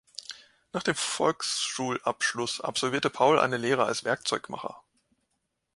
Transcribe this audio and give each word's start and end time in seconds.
Nach 0.73 0.81
dem 0.81 0.95
Volksschulabschluss 0.95 2.59
absolvierte 2.59 3.11
Paul 3.11 3.37
eine 3.37 3.57
Lehre 3.57 3.83
als 3.85 4.03
Werkzeugmacher. 4.03 4.81